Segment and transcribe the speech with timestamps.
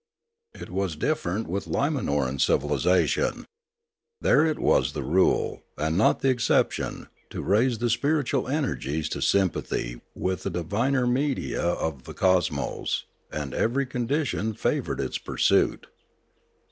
[0.55, 3.45] It was different with Limanoran civilisation.
[4.19, 9.21] There it was the rule, and not the exception, to raise the spiritual energies to
[9.21, 15.85] sympathy with the diviner media of the cosmos, and every condition favoured the pur suit.